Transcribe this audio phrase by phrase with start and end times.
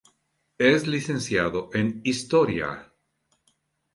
[0.57, 2.91] Es licenciado en Historia.